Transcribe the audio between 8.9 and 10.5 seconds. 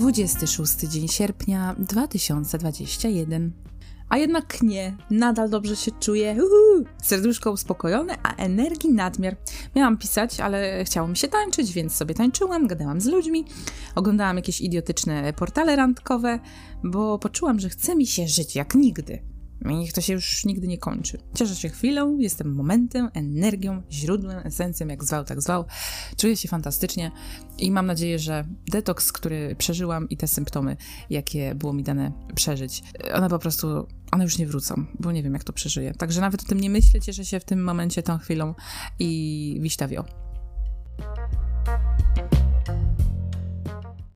nadmiar. Miałam pisać,